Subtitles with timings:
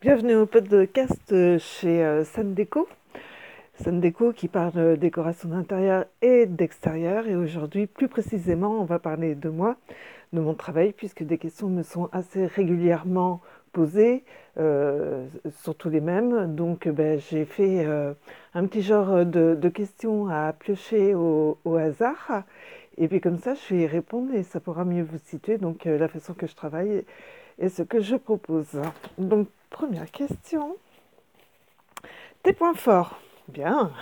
[0.00, 2.88] Bienvenue au podcast chez euh, Sandeco.
[3.82, 7.26] Sandeco qui parle de décoration d'intérieur et d'extérieur.
[7.26, 9.74] Et aujourd'hui, plus précisément, on va parler de moi,
[10.32, 13.40] de mon travail, puisque des questions me sont assez régulièrement
[13.72, 14.22] posées,
[14.60, 16.54] euh, surtout les mêmes.
[16.54, 18.12] Donc, ben, j'ai fait euh,
[18.54, 22.44] un petit genre de, questions à piocher au, au, hasard.
[22.98, 25.58] Et puis comme ça, je vais y répondre et ça pourra mieux vous situer.
[25.58, 27.04] Donc, la façon que je travaille
[27.58, 28.80] et ce que je propose.
[29.18, 30.76] Donc, première question.
[32.42, 33.18] Tes points forts.
[33.48, 33.92] Bien.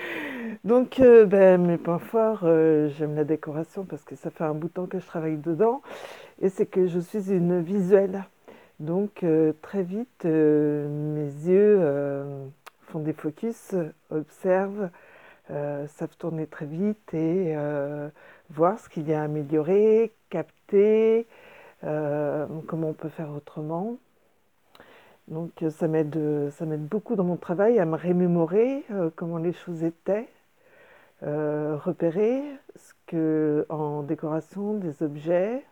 [0.64, 4.54] Donc, euh, ben, mes points forts, euh, j'aime la décoration parce que ça fait un
[4.54, 5.82] bout de temps que je travaille dedans.
[6.40, 8.24] Et c'est que je suis une visuelle.
[8.80, 11.80] Donc, euh, très vite, mes yeux
[12.88, 13.74] font des focus,
[14.10, 14.90] observent,
[15.48, 17.54] savent tourner très vite et
[18.50, 21.26] voir ce qu'il y a à améliorer, capter,
[21.80, 23.96] comment on peut faire autrement.
[25.28, 29.38] Donc euh, ça m'aide, ça m'aide beaucoup dans mon travail à me rémémorer euh, comment
[29.38, 30.28] les choses étaient,
[31.22, 32.42] repérer
[32.74, 35.62] ce que en décoration des objets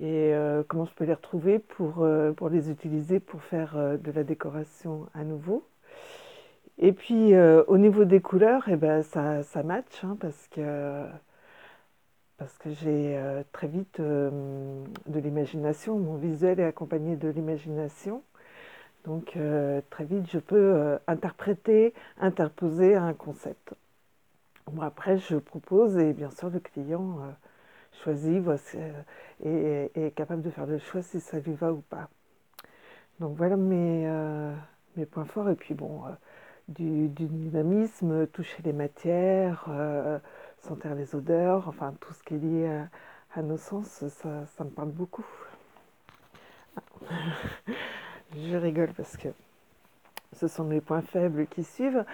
[0.00, 0.32] et
[0.68, 5.24] comment je peux les retrouver pour, pour les utiliser pour faire de la décoration à
[5.24, 5.64] nouveau.
[6.78, 11.06] Et puis au niveau des couleurs, eh ben, ça, ça match hein, parce que
[12.38, 14.30] parce que j'ai euh, très vite euh,
[15.06, 18.22] de l'imagination, mon visuel est accompagné de l'imagination.
[19.04, 23.74] Donc euh, très vite, je peux interpréter, interposer un concept.
[24.80, 27.18] après, je propose et bien sûr, le client
[28.02, 28.42] choisit
[29.44, 32.08] et, est capable de faire le choix si ça lui va ou pas.
[33.20, 34.08] Donc voilà mes,
[35.10, 35.50] points forts.
[35.50, 36.02] Et puis bon,
[36.68, 39.68] du, dynamisme, toucher les matières
[40.64, 42.84] sentir les odeurs, enfin tout ce qui est lié
[43.36, 45.26] à, nos sens, ça, me parle beaucoup.
[48.36, 49.28] Je rigole parce que
[50.32, 52.04] ce sont mes points faibles qui suivent.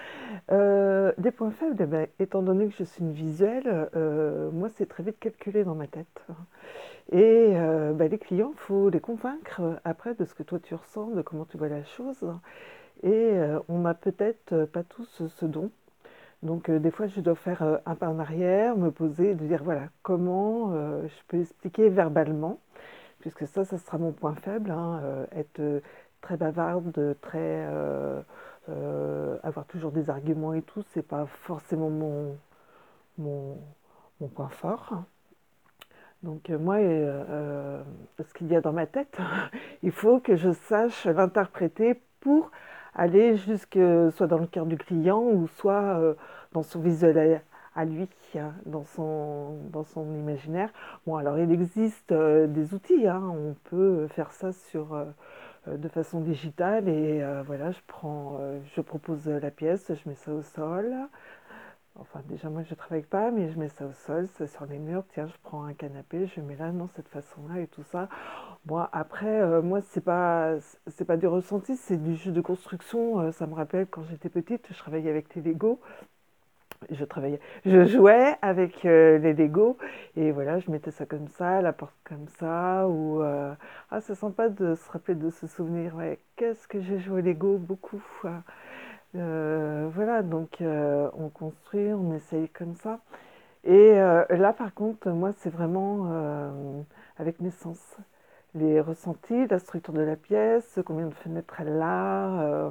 [0.51, 4.69] Euh, des points faibles, eh ben, étant donné que je suis une visuelle, euh, moi
[4.69, 6.23] c'est très vite calculé dans ma tête.
[7.13, 10.75] Et euh, ben, les clients, il faut les convaincre après de ce que toi tu
[10.75, 12.27] ressens, de comment tu vois la chose.
[13.03, 13.33] Et
[13.69, 15.71] on n'a peut-être pas tous ce don
[16.43, 19.47] donc euh, des fois, je dois faire euh, un pas en arrière, me poser, de
[19.47, 22.59] dire voilà comment euh, je peux expliquer verbalement,
[23.21, 25.03] puisque ça, ça sera mon point faible, hein,
[25.33, 25.83] être
[26.23, 27.67] très bavarde, très
[29.43, 32.37] avoir toujours des arguments et tout, c'est pas forcément mon,
[33.19, 33.59] mon,
[34.21, 35.03] mon, point fort.
[36.23, 39.19] Donc moi, ce qu'il y a dans ma tête,
[39.83, 42.51] il faut que je sache l'interpréter pour
[42.95, 43.79] aller jusque
[44.13, 46.15] soit dans le cœur du client ou soit euh,
[46.53, 47.43] dans son visuel
[47.75, 50.71] à, lui, hein, dans, son, dans son imaginaire.
[51.07, 53.23] Bon, alors il existe euh, des outils, hein.
[53.23, 55.05] on peut faire ça sur, euh,
[55.67, 58.41] de façon digitale et voilà, je prends,
[58.75, 60.95] je propose la pièce, je mets ça au sol,
[62.01, 64.65] Enfin, déjà, moi, je ne travaille pas, mais je mets ça au sol, c'est sur
[64.65, 65.05] les murs.
[65.13, 68.09] Tiens, je prends un canapé, je mets là, non, cette façon-là et tout ça.
[68.65, 70.55] Bon, après, euh, moi, c'est pas,
[70.87, 73.21] c'est pas du ressenti, c'est du jeu de construction.
[73.21, 75.79] Euh, ça me rappelle quand j'étais petite, je travaillais avec les Lego.
[76.91, 79.77] Je travaillais, je jouais avec euh, les Lego
[80.17, 82.89] et voilà, je mettais ça comme ça, la porte comme ça.
[82.89, 85.95] Ou ah, c'est sympa de se rappeler de ce souvenir.
[86.37, 87.59] Qu'est-ce que j'ai joué Lego?
[87.59, 88.03] Beaucoup.
[88.25, 88.43] Hein.
[89.17, 93.01] Euh, voilà, donc euh, on construit, on essaye comme ça.
[93.65, 96.85] Et euh, là, par contre, moi, c'est vraiment
[97.19, 97.79] avec mes sens.
[98.55, 102.65] Les ressentis, la structure de la pièce, combien de fenêtres elle a,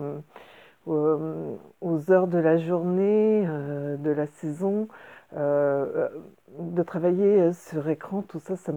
[0.87, 4.87] aux heures de la journée, de la saison.
[5.33, 8.71] de travailler sur écran, tout ça, ça,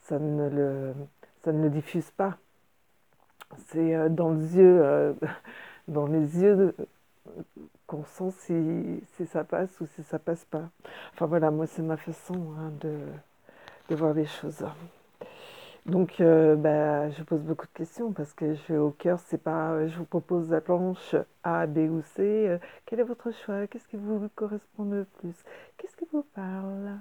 [0.00, 0.94] ça, ne, le,
[1.44, 2.36] ça ne le diffuse pas.
[3.68, 5.14] C'est dans les yeux
[5.88, 6.74] dans les yeux
[7.86, 8.30] qu'on sent
[9.16, 10.70] si, ça passe ou si ça passe pas.
[11.12, 14.64] Enfin voilà, moi c'est ma façon hein, de, voir les choses.
[15.86, 19.86] Donc euh, bah, je pose beaucoup de questions parce que je au cœur, c'est pas
[19.86, 22.20] je vous propose la planche A, B ou C.
[22.20, 23.66] Euh, quel est votre choix?
[23.66, 25.34] Qu'est-ce qui vous correspond le plus?
[25.78, 26.98] Qu'est-ce qui vous parle?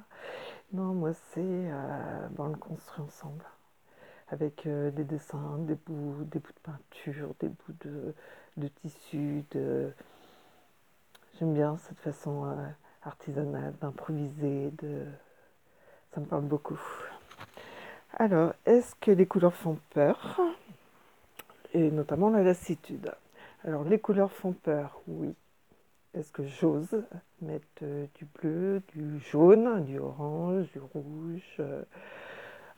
[0.74, 3.44] Non, moi c'est euh, on le construit ensemble
[4.30, 8.14] avec euh, des dessins, des bouts, des bouts de peinture, des bouts de,
[8.58, 9.44] de tissu.
[9.52, 9.92] De...
[11.38, 12.56] J'aime bien cette façon euh,
[13.04, 14.72] artisanale d'improviser.
[14.82, 15.06] De...
[16.14, 16.80] Ça me parle beaucoup.
[18.14, 20.40] Alors, est-ce que les couleurs font peur?
[21.74, 23.12] Et notamment la lassitude.
[23.64, 25.34] Alors, les couleurs font peur, oui.
[26.14, 27.04] Est-ce que j'ose
[27.42, 31.62] mettre euh, du bleu, du jaune, du orange, du rouge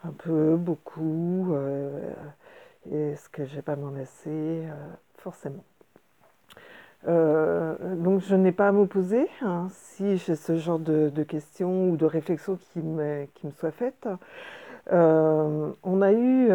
[0.04, 1.52] un peu, beaucoup.
[1.52, 2.12] Euh,
[2.90, 4.66] Est-ce que je pas m'en lasser
[5.22, 5.64] Forcément.
[7.06, 12.04] donc je n'ai pas à m'opposer hein, si j'ai ce genre de, questions ou de
[12.06, 14.08] réflexions qui me, qui me soient faites.
[14.90, 16.50] on a eu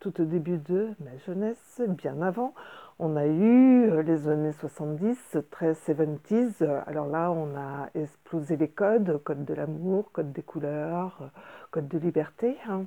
[0.00, 2.54] tout au début de ma jeunesse, bien avant,
[3.02, 6.62] on a eu euh, les années 70, très 70s.
[6.86, 11.28] Alors là, on a explosé les codes, code de l'amour, code des couleurs, euh,
[11.70, 12.58] code de liberté.
[12.68, 12.84] Hein.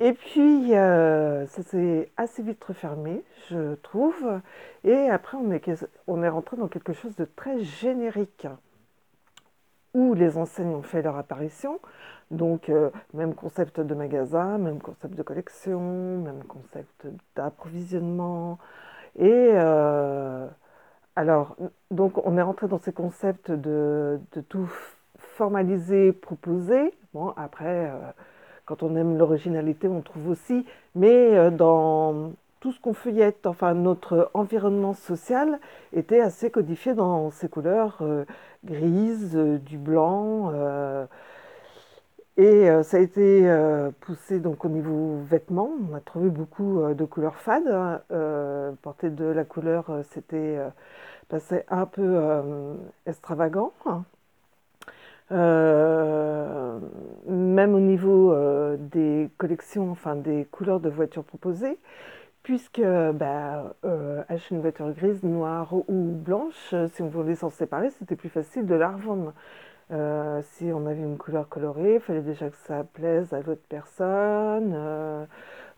[0.00, 4.40] Et puis, euh, ça s'est assez vite refermé, je trouve.
[4.84, 8.46] Et après, on est, on est rentré dans quelque chose de très générique,
[9.94, 11.80] où les enseignes ont fait leur apparition.
[12.30, 12.70] Donc,
[13.12, 18.58] même concept de magasin, même concept de collection, même concept d'approvisionnement,
[19.18, 20.46] et euh,
[21.16, 21.56] alors,
[21.90, 24.70] donc on est rentré dans ces concepts de, tout
[25.18, 26.94] formaliser, proposer.
[27.12, 27.98] Bon, après, euh,
[28.70, 30.64] quand on aime l'originalité, on trouve aussi,
[30.94, 35.58] mais euh, dans tout ce qu'on feuillette, enfin notre environnement social
[35.92, 38.02] était assez codifié dans ces couleurs
[38.64, 40.52] grises, du blanc.
[42.40, 45.70] Et euh, ça a été euh, poussé donc au niveau vêtements.
[45.90, 47.68] On a trouvé beaucoup euh, de couleurs fades.
[47.68, 48.00] Hein.
[48.80, 50.58] porter de la couleur, c'était
[51.28, 52.18] passé un peu
[53.06, 53.72] extravagant.
[55.30, 56.80] Même
[57.74, 58.34] au niveau
[58.78, 61.78] des collections, enfin des couleurs de voitures proposées,
[62.42, 62.82] puisque
[63.14, 63.74] bah,
[64.28, 68.66] acheter une voiture grise, noire ou blanche, si on voulait s'en séparer, c'était plus facile
[68.66, 69.32] de la revendre.
[69.92, 73.62] Euh, si on avait une couleur colorée, il fallait déjà que ça plaise à l'autre
[73.68, 74.72] personne.
[74.74, 75.24] Euh,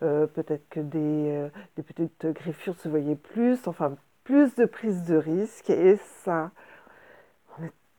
[0.03, 1.51] euh, peut-être que des,
[1.83, 3.67] petites griffures se voyaient plus.
[3.67, 5.71] Enfin, plus de prise de risque.
[5.71, 6.51] Et ça,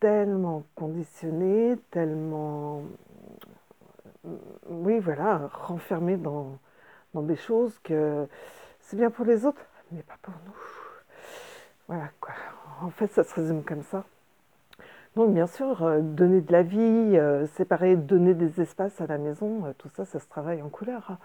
[0.03, 2.81] tellement conditionné, tellement.
[4.69, 6.57] Oui, voilà, renfermé dans,
[7.13, 8.27] dans des choses que
[8.81, 9.61] c'est bien pour les autres,
[9.93, 10.53] mais pas pour nous.
[11.87, 12.33] Voilà quoi.
[12.81, 14.03] En fait, ça se résume comme ça.
[15.15, 16.79] Donc bien sûr, euh, donner de la vie,
[17.17, 20.69] euh, séparer, donner des espaces à la maison, euh, tout ça, ça se travaille en
[20.69, 21.17] couleur.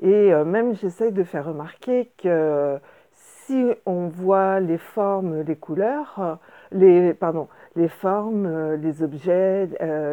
[0.00, 2.78] Et même j'essaye de faire remarquer que
[3.12, 6.38] si on voit les formes, les couleurs,
[6.74, 9.68] les, pardon, les formes, les objets,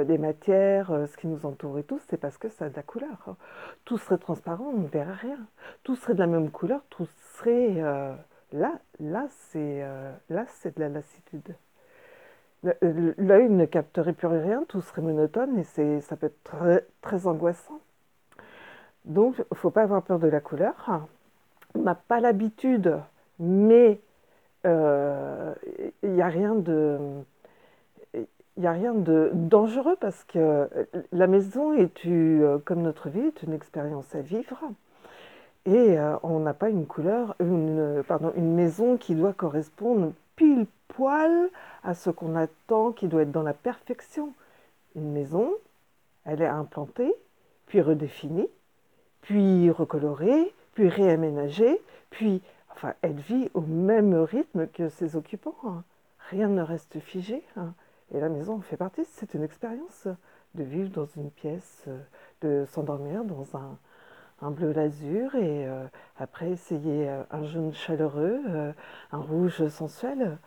[0.07, 2.83] les matières, ce qui nous entoure et tout, c'est parce que ça a de la
[2.83, 3.35] couleur.
[3.85, 5.39] Tout serait transparent, on ne verrait rien.
[5.83, 7.07] Tout serait de la même couleur, tout
[7.37, 7.75] serait...
[8.53, 11.55] là, là c'est de la lassitude.
[12.81, 17.79] L'œil ne capterait plus rien, tout serait monotone et ça peut être très, très angoissant.
[19.05, 21.07] Donc, il ne faut pas avoir peur de la couleur.
[21.73, 22.97] On n'a pas l'habitude,
[23.39, 23.95] mais euh,
[24.65, 26.97] il n'y a rien de...
[28.57, 30.67] Il a rien de dangereux parce que
[31.13, 32.05] la maison est,
[32.65, 34.59] comme notre vie, est une expérience à vivre.
[35.65, 40.65] Et euh, on n'a pas une couleur, une, pardon, une maison qui doit correspondre pile
[40.87, 41.49] poil
[41.83, 44.33] à ce qu'on attend qui doit être dans la perfection.
[44.95, 45.53] Une maison,
[46.25, 47.13] elle est implantée,
[47.67, 48.49] puis redéfinie,
[49.21, 51.79] puis recolorée, puis réaménagée,
[52.09, 52.41] puis
[52.79, 55.55] enfin, elle vit au même rythme que ses occupants.
[55.65, 55.83] Hein.
[56.29, 57.43] Rien ne reste figé.
[57.55, 57.73] Hein.
[58.13, 59.05] Et la maison en fait partie.
[59.05, 60.07] C'est une expérience
[60.55, 61.85] de vivre dans une pièce,
[62.41, 65.85] de s'endormir dans un, bleu l'azur et euh,
[66.17, 68.71] après essayer euh, un jaune chaleureux, euh,
[69.11, 70.39] un rouge sensuel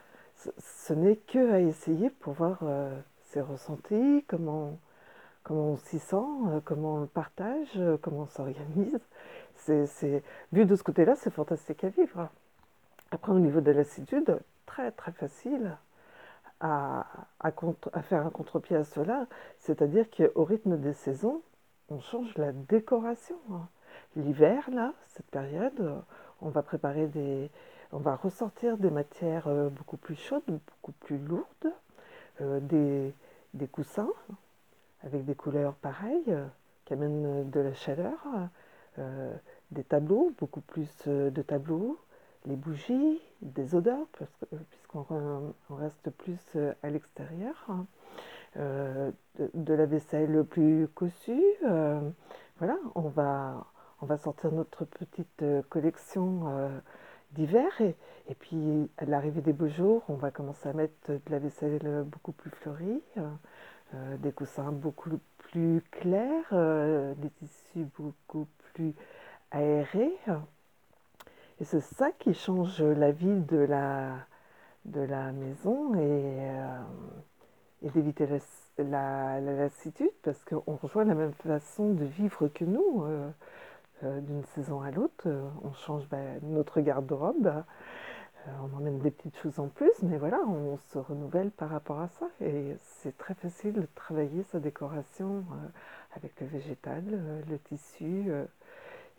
[0.58, 4.78] ce n'est que à essayer pour voir euh, ses ressentis, comment,
[5.42, 6.16] comment on s'y sent,
[6.48, 8.98] euh, comment on le partage, euh, comment on s'organise.
[10.52, 12.28] Vu de ce côté-là, c'est fantastique à vivre.
[13.10, 15.76] Après, au niveau de la lassitude, très très facile
[16.60, 17.06] à,
[17.40, 17.50] à,
[18.02, 19.26] faire un contre-pied à cela,
[19.58, 21.42] c'est-à-dire qu'au rythme des saisons,
[21.90, 23.36] on change la décoration.
[23.52, 23.68] Hein.
[24.16, 26.02] L'hiver, là, cette période,
[26.40, 27.50] on va préparer des,
[27.92, 31.72] on va ressortir des matières euh, beaucoup plus chaudes, beaucoup plus lourdes,
[32.40, 34.10] euh, des, coussins
[35.02, 36.46] avec des couleurs pareilles euh,
[36.84, 38.26] qui amènent de la chaleur,
[39.72, 41.98] des tableaux, beaucoup plus de tableaux,
[42.46, 44.06] les bougies, des odeurs,
[44.70, 46.40] puisqu'on reste plus
[46.82, 47.68] à l'extérieur,
[48.56, 51.42] de, la vaisselle plus cossue.
[52.58, 53.66] voilà, on va,
[54.00, 56.42] on va sortir notre petite collection
[57.32, 57.70] d'hiver.
[57.80, 62.04] Et, puis, à l'arrivée des beaux jours, on va commencer à mettre de la vaisselle
[62.06, 63.02] beaucoup plus fleurie,
[63.94, 68.94] euh, des coussins beaucoup plus clairs, euh, des tissus beaucoup plus
[69.52, 70.18] aérés.
[71.60, 74.16] Et c'est ça qui change la vie de la,
[74.84, 76.78] de la maison et, euh,
[77.82, 78.26] d'éviter
[78.78, 83.04] la, la, lassitude parce qu'on rejoint la même façon de vivre que nous.
[84.02, 85.28] d'une saison à l'autre.
[85.62, 87.62] on change bah, notre garde-robe.
[88.48, 92.08] on emmène des petites choses en plus, mais voilà, on se renouvelle par rapport à
[92.08, 92.26] ça.
[92.40, 95.44] Et c'est très facile de travailler sa décoration
[96.16, 97.04] avec le végétal,
[97.48, 98.32] le tissu,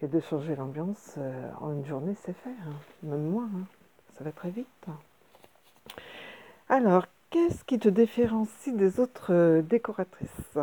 [0.04, 1.18] et de changer l'ambiance
[1.62, 2.50] en une journée, c'est fait.
[2.50, 2.76] Hein.
[3.04, 3.66] Même moins, hein.
[4.18, 4.68] ça va très vite.
[6.70, 10.58] Alors, qu'est-ce qui te différencie des autres euh, décoratrices?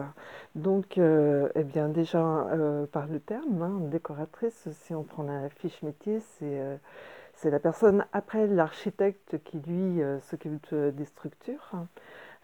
[0.55, 5.49] Donc, euh, eh bien, déjà euh, par le terme, hein, décoratrice, si on prend la
[5.51, 11.73] fiche métier, c'est la personne après l'architecte qui lui s'occupe des structures.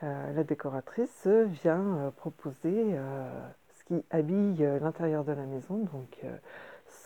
[0.00, 2.96] la décoratrice vient proposer
[3.74, 6.24] ce qui habille l'intérieur de la maison, donc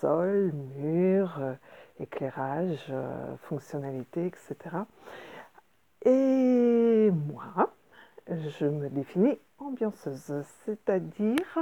[0.01, 1.39] sol, mur,
[1.99, 2.91] éclairage,
[3.43, 4.75] fonctionnalité, etc.
[6.03, 7.69] Et moi,
[8.27, 11.59] je me définis ambianceuse, c'est-à-dire,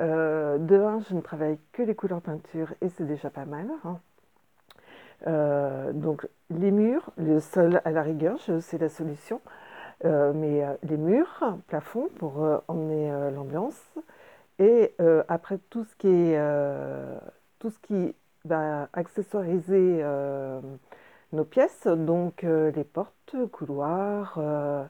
[0.00, 3.68] euh, de un, je ne travaille que les couleurs peinture et c'est déjà pas mal.
[3.84, 3.98] Hein.
[5.26, 9.40] Euh, donc les murs, le sol à la rigueur, c'est la solution,
[10.04, 13.80] euh, mais les murs, plafond pour emmener l'ambiance,
[14.58, 14.94] et
[15.28, 16.38] après tout ce qui est
[17.62, 18.14] tout ce qui
[18.44, 20.02] va accessoiriser
[21.32, 24.84] nos pièces, donc euh, les portes, couloirs, euh,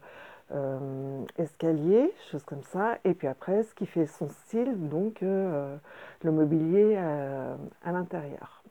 [0.52, 2.98] euh, escaliers, choses comme ça.
[3.04, 5.78] Et puis après, ce qui fait son style, donc le
[6.24, 8.62] mobilier à l'intérieur.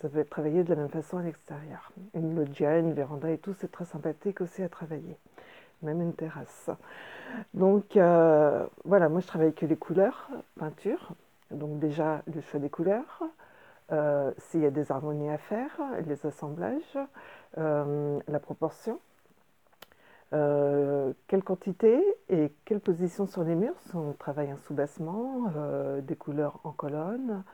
[0.00, 1.90] Ça peut être travaillé de la même façon à l'extérieur.
[2.14, 5.16] Une loggia, une véranda et tout, c'est très sympathique aussi à travailler.
[5.82, 6.70] Même une terrasse.
[7.54, 10.28] Donc voilà, moi je travaille que les couleurs,
[10.58, 11.14] peinture.
[11.56, 13.22] Donc déjà le choix des couleurs,
[13.92, 16.98] euh, s'il y a des harmonies à faire, les assemblages,
[17.58, 18.98] euh, la proportion,
[20.32, 25.52] euh, quelle quantité et quelle position sur les murs, si on travaille un soubassement,
[26.02, 27.44] des couleurs en colonne,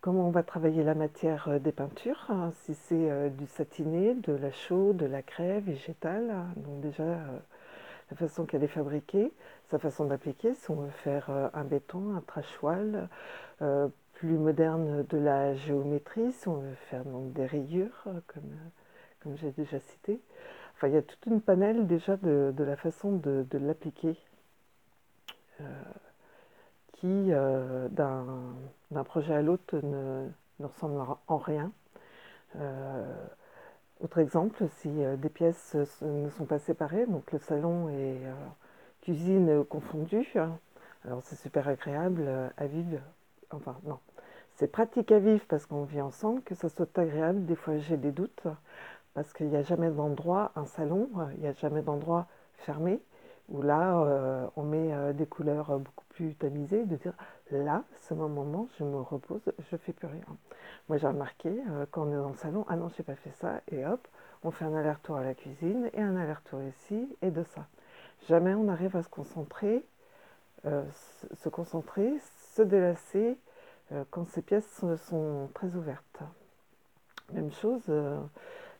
[0.00, 4.52] comment on va travailler la matière des peintures, hein, si c'est du satiné, de la
[4.52, 7.18] chaux, de la craie végétale, donc déjà
[8.10, 9.32] la façon qu'elle est fabriquée,
[9.70, 13.08] sa façon d'appliquer, si on veut faire un béton, un trachoil,
[14.18, 18.68] plus moderne de la géométrie, si on veut faire donc des rayures, euh, comme, euh,
[19.20, 20.20] comme j'ai déjà cité.
[20.74, 24.16] Enfin, il y a toute une panel déjà de, la façon de, l'appliquer,
[25.60, 25.82] euh,
[26.94, 27.30] qui,
[27.90, 31.72] d'un projet à l'autre, ne, ne, ressemble en rien.
[34.00, 34.88] Autre exemple, si
[35.18, 38.18] des pièces ne sont pas séparées, donc le salon et
[39.02, 40.36] cuisine confondus,
[41.04, 43.00] alors c'est super agréable à vivre
[43.50, 43.98] enfin non,
[44.54, 47.44] c'est pratique à vivre parce qu'on vit ensemble, que ça soit agréable.
[47.46, 48.46] Des fois j'ai des doutes
[49.14, 53.00] parce qu'il n'y a jamais d'endroit, un salon, il n'y a jamais d'endroit fermé
[53.48, 57.14] où là euh, on met euh, des couleurs beaucoup plus tamisées, de dire
[57.50, 60.24] là, c'est mon moment, je me repose, je fais plus rien.
[60.88, 63.32] Moi j'ai remarqué euh, quand on est dans le salon, ah non, j'ai pas fait
[63.40, 64.06] ça, et hop,
[64.44, 67.66] on fait un aller-retour à la cuisine et un aller-retour ici et de ça.
[68.28, 69.84] Jamais on arrive à se concentrer,
[70.64, 72.12] se concentrer,
[72.54, 73.38] se délasser
[73.92, 76.20] euh, quand ces pièces sont très ouvertes.
[77.32, 78.20] Même chose, euh,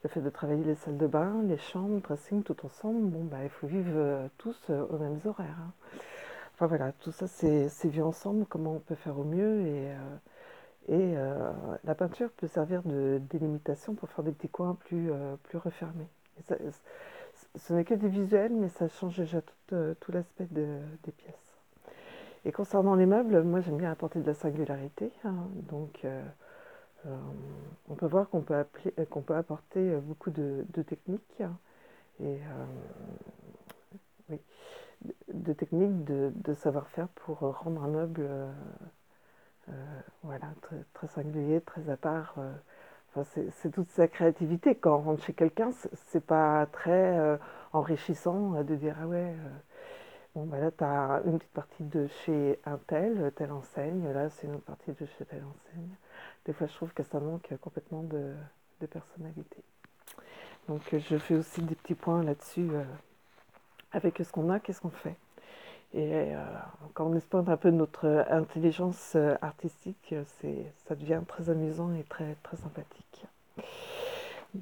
[0.03, 3.25] le fait de travailler les salles de bain, les chambres, le dressing tout ensemble, bon,
[3.25, 5.57] bah, il faut vivre euh, tous aux mêmes horaires.
[5.61, 5.73] Hein.
[6.61, 9.93] Voilà, tout ça c'est vu ensemble, comment on peut faire au mieux et,
[10.89, 11.15] et
[11.85, 15.13] la peinture peut servir de délimitation pour faire des petits coins plus,
[15.45, 16.09] plus refermés.
[17.57, 21.49] ce n'est que des visuels, mais ça change déjà tout, l'aspect des pièces.
[22.45, 25.11] Et concernant les meubles, moi j'aime bien apporter de la singularité.
[25.25, 25.35] Hein.
[25.71, 26.23] donc euh,
[27.07, 27.17] euh,
[27.89, 31.41] on peut voir qu'on peut, euh, peut, apporter beaucoup de, techniques.
[31.41, 31.57] Hein.
[32.21, 32.39] et
[35.33, 38.29] de techniques de, savoir-faire pour rendre un meuble
[40.23, 40.47] voilà,
[40.95, 42.35] très, singulier, très à part.
[43.25, 44.75] c'est toute sa créativité.
[44.75, 45.71] Quand on rentre chez quelqu'un,
[46.07, 47.39] c'est pas très
[47.73, 49.35] enrichissant de dire ah ouais
[50.35, 54.13] Bon, bah là, tu as une petite partie de chez un tel, telle enseigne.
[54.13, 55.89] Là, c'est une autre partie de chez telle enseigne.
[56.45, 58.35] Des fois, je trouve que ça manque complètement de,
[58.87, 59.57] personnalité.
[60.69, 62.71] Donc, je fais aussi des petits points là-dessus.
[63.95, 65.17] Euh, avec ce qu'on a, qu'est-ce qu'on fait
[65.95, 66.45] Et euh,
[66.95, 70.15] quand on exploite un peu notre intelligence euh, artistique,
[70.87, 73.27] ça devient très amusant et très, très sympathique.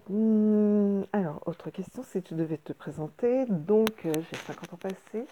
[0.09, 3.47] Hmm, alors, autre question, si tu devais te présenter.
[3.47, 5.26] Donc, euh, j'ai 50 ans passés.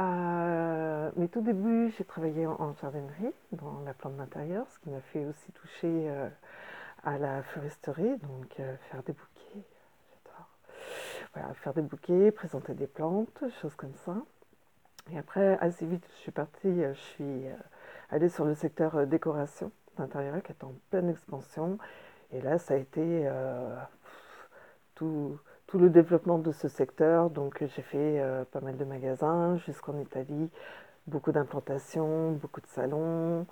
[0.00, 5.00] Euh, mais tout début, j'ai travaillé en, jardinerie, dans la plante d'intérieur, ce qui m'a
[5.00, 6.28] fait aussi toucher euh,
[7.04, 8.54] à la floristerie, donc
[8.90, 9.64] faire des bouquets.
[11.54, 14.16] Faire des bouquets, présenter des plantes, choses comme ça.
[15.12, 17.46] Et après, assez vite, je suis partie, je suis
[18.10, 21.78] aller sur le secteur décoration d'intérieur qui est en pleine expansion.
[22.30, 23.28] Et là, ça a été
[24.94, 25.38] tout,
[25.74, 27.30] le développement de ce secteur.
[27.30, 30.50] Donc, j'ai fait pas mal de magasins jusqu'en Italie,
[31.06, 33.46] beaucoup d'implantations, beaucoup de salons.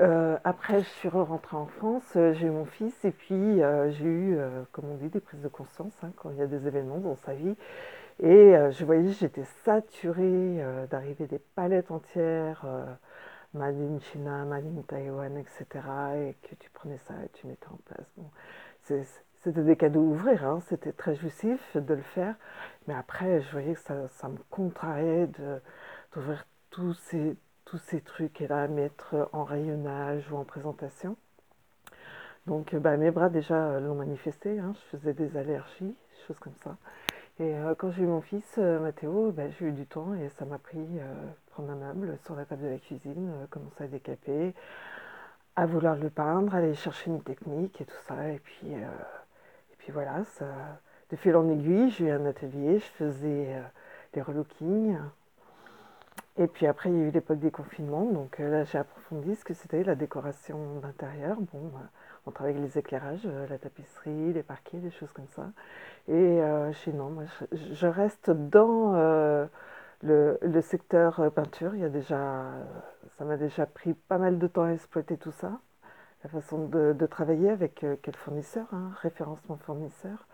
[0.00, 3.90] Euh, après, je suis rentrée en France, euh, j'ai eu mon fils et puis euh,
[3.90, 4.38] j'ai eu,
[4.72, 7.16] comme on dit, des prises de conscience hein, quand il y a des événements dans
[7.16, 7.54] sa vie.
[8.22, 12.64] Et je voyais, j'étais saturée d'arriver des palettes entières,
[13.54, 15.66] Made in China, Made in Taïwan, etc.
[16.16, 18.14] Et que tu prenais ça et tu mettais en place.
[19.42, 22.36] C'était des cadeaux à ouvrir, hein, c'était très jouissif de le faire.
[22.86, 25.28] Mais après, je voyais que ça, ça me contrariait
[26.14, 31.16] d'ouvrir tous ces tous ces trucs-là à mettre en rayonnage ou en présentation.
[32.46, 34.72] Donc bah, mes bras déjà euh, l'ont manifesté, hein.
[34.74, 35.94] je faisais des allergies,
[36.26, 36.76] choses comme ça.
[37.38, 40.28] Et euh, quand j'ai eu mon fils, euh, Mathéo, bah, j'ai eu du temps et
[40.30, 40.84] ça m'a pris
[41.52, 44.54] prendre un meuble sur la table de la cuisine, commencer à décaper,
[45.54, 48.28] à vouloir le peindre, aller chercher une technique et tout ça.
[48.28, 50.22] Et puis, et puis voilà,
[51.10, 53.62] de fil en aiguille, j'ai eu un atelier, je faisais
[54.14, 54.96] des relookings,
[56.38, 59.36] et puis après, il y a eu l'époque des confinements, donc euh, là j'ai approfondi
[59.36, 61.36] ce que c'était la décoration d'intérieur.
[61.52, 61.80] Bon, euh,
[62.26, 65.50] on travaille avec les éclairages, euh, la tapisserie, les parquets, des choses comme ça.
[66.08, 66.40] Et
[66.72, 68.92] chez non, moi je, reste dans
[70.02, 71.74] le, secteur peinture.
[71.74, 72.44] Il y a déjà,
[73.18, 75.60] ça m'a déjà pris pas mal de temps à exploiter tout ça.
[76.24, 80.26] La façon de, travailler avec quel fournisseur, hein, référencement fournisseur.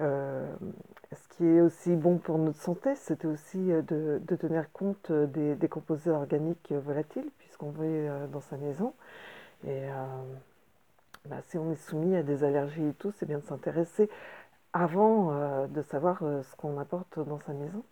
[0.00, 0.46] Euh,
[1.12, 5.26] ce qui est aussi bon pour notre santé, c'était aussi euh, de, tenir compte euh,
[5.26, 8.94] des, composés organiques volatiles, puisqu'on vit dans sa maison.
[9.66, 9.82] Et
[11.28, 14.08] bah, si on est soumis à des allergies et tout, c'est bien de s'intéresser
[14.72, 17.82] avant de savoir ce qu'on apporte dans sa maison.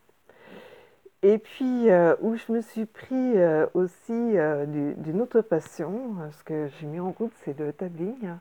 [1.22, 1.88] Et puis,
[2.20, 3.34] où je me suis pris
[3.74, 4.36] aussi
[4.68, 8.36] d'une autre passion, ce que j'ai mis en route, c'est le tabling.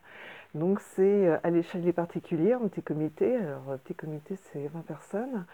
[0.56, 3.36] Donc c'est euh, à l'échelle des particuliers, en petit comité.
[3.36, 5.46] Alors petit comité c'est 20 personnes.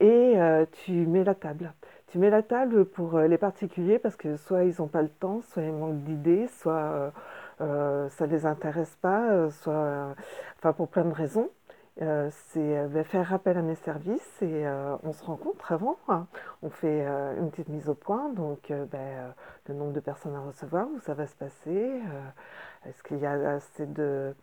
[0.00, 1.74] Et euh, tu mets la table.
[2.08, 5.10] Tu mets la table pour euh, les particuliers parce que soit ils n'ont pas le
[5.10, 7.12] temps, soit ils manquent d'idées, soit
[7.58, 10.14] ça ne les intéresse pas, soit
[10.56, 11.50] enfin pour plein de raisons.
[11.98, 14.64] c'est ben, faire appel à mes services et
[15.02, 15.98] on se rencontre avant.
[16.08, 16.26] Hein.
[16.62, 17.04] On fait
[17.36, 19.34] une petite mise au point, donc ben,
[19.66, 22.00] le nombre de personnes à recevoir, où ça va se passer,
[22.86, 24.34] est-ce qu'il y a assez de,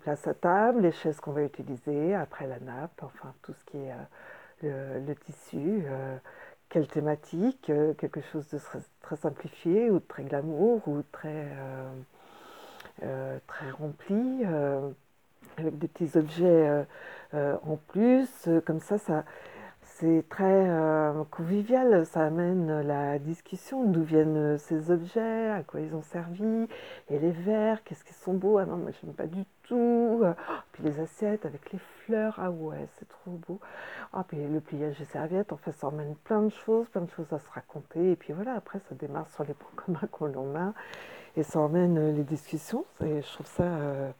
[0.00, 3.76] place à table, les chaises qu'on va utiliser, après la nappe, enfin tout ce qui
[3.78, 3.92] est
[4.64, 6.16] euh, le, tissu, euh,
[6.68, 8.58] quelle thématique, euh, quelque chose de
[9.02, 11.48] très, simplifié ou de très glamour ou très,
[13.46, 14.44] très rempli,
[15.58, 16.86] avec des petits objets
[17.32, 19.24] en plus, comme ça, ça
[19.94, 25.94] c'est très euh, convivial, ça amène la discussion, d'où viennent ces objets, à quoi ils
[25.94, 26.66] ont servi,
[27.10, 30.26] et les verres, qu'est-ce qu'ils sont beaux, ah non, moi j'aime pas du tout, oh,
[30.72, 33.60] puis les assiettes avec les fleurs, ah ouais, c'est trop beau,
[34.12, 37.10] ah, puis le pliage des serviettes, en fait ça emmène plein de choses, plein de
[37.10, 40.56] choses à se raconter, et puis voilà, après ça démarre sur les points communs qu'on
[40.56, 40.72] a,
[41.36, 43.62] et ça emmène les discussions, et je trouve ça...
[43.62, 44.10] Euh,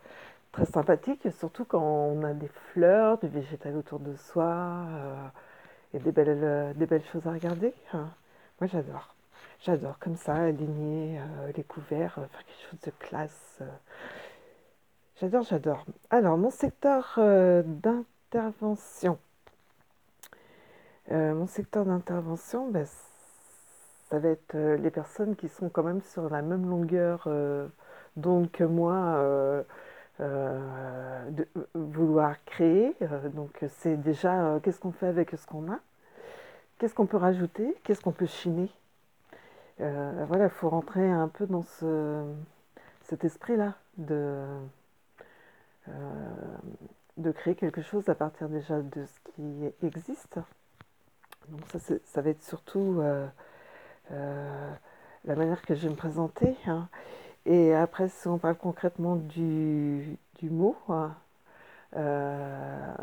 [0.53, 4.45] très sympathique, surtout quand on a des fleurs, du végétal autour de soi.
[4.45, 5.27] Euh,
[5.99, 7.75] des belles, euh, des belles choses à regarder.
[7.93, 8.09] Hein.
[8.61, 9.15] Moi, j'adore.
[9.61, 13.63] J'adore comme ça, aligner euh, les couverts, euh, faire quelque chose de classe.
[15.21, 15.85] J'adore, j'adore.
[16.11, 17.15] Alors, mon secteur
[17.65, 19.19] d'intervention.
[21.11, 22.85] mon secteur d'intervention, ben,
[24.11, 29.65] ça va être les personnes qui sont quand même sur la même longueur que moi
[30.21, 32.95] euh, de vouloir créer.
[33.03, 35.81] Euh, donc c'est déjà euh, qu'est-ce qu'on fait avec ce qu'on a,
[36.79, 38.71] qu'est-ce qu'on peut rajouter, qu'est-ce qu'on peut chiner?
[39.79, 42.25] voilà, il faut rentrer un peu dans ce,
[43.03, 44.47] cet esprit-là de,
[47.17, 50.39] de créer quelque chose à partir déjà de ce qui existe.
[51.49, 53.03] Donc ça, ça va être surtout
[54.11, 56.57] la manière que je vais me présenter.
[56.69, 56.89] Hein.
[57.47, 61.15] Et après, si on parle concrètement du, mot, hein,
[61.97, 62.95] euh,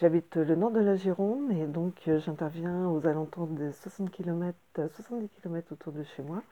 [0.00, 4.56] j'habite le nord de la Gironde et donc euh, j'interviens aux alentours de 60 km,
[4.74, 6.42] 70 km autour de chez moi.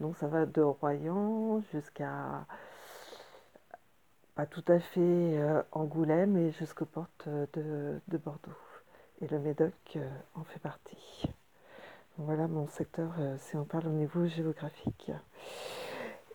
[0.00, 2.46] Donc ça va de Royan jusqu'à
[4.34, 8.50] pas tout à fait euh, Angoulême et jusqu'aux portes de, de, Bordeaux.
[9.22, 9.98] Et le Médoc
[10.34, 11.28] en fait partie.
[12.18, 15.10] Voilà mon secteur euh, si on parle au niveau géographique.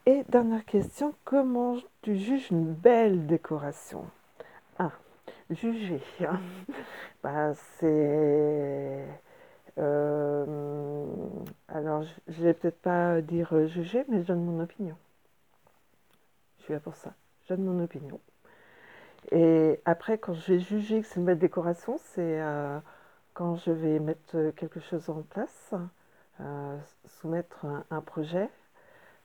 [0.05, 4.05] Et dernière question, comment tu juges une belle décoration?
[4.77, 4.91] Ah,
[5.49, 6.01] juger.
[6.21, 6.39] Hein.
[7.23, 9.05] Bah, c'est
[9.77, 11.15] Euh,
[11.69, 14.95] alors, je ne vais peut-être pas dire euh, juger, mais je donne mon opinion.
[16.59, 17.13] Je suis là pour ça.
[17.43, 18.19] Je donne mon opinion.
[19.31, 22.41] Et après, quand je vais juger que c'est une belle décoration, c'est
[23.39, 25.73] quand je vais mettre quelque chose en place,
[27.05, 28.49] soumettre un, projet.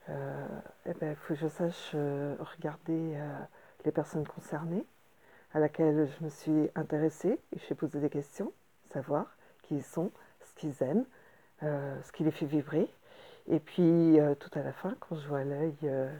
[0.09, 3.19] Eh ben, il faut que je sache regarder
[3.85, 4.87] les personnes concernées
[5.53, 8.53] à laquelle je me suis intéressée et je vais poser des questions,
[8.93, 10.13] savoir qui ils sont,
[10.45, 11.07] ce qu'ils aiment,
[11.65, 12.89] euh, ce qui les fait vibrer.
[13.49, 16.17] Et puis euh, tout à la fin, quand je vois l'œil euh,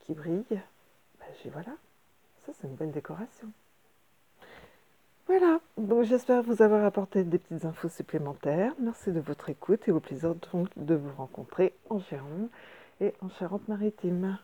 [0.00, 1.76] qui brille, ben, j'ai voilà,
[2.44, 3.52] ça c'est une bonne décoration.
[5.26, 8.72] Voilà, donc j'espère vous avoir apporté des petites infos supplémentaires.
[8.78, 12.48] Merci de votre écoute et au plaisir donc de vous rencontrer en Gironde
[13.00, 14.38] et en Charente-Maritime.